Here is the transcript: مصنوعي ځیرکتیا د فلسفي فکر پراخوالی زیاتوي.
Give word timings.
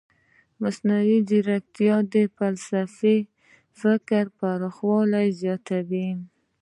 مصنوعي 0.61 1.17
ځیرکتیا 1.29 1.95
د 2.13 2.15
فلسفي 2.37 3.17
فکر 3.81 4.23
پراخوالی 4.37 5.27
زیاتوي. 5.41 6.09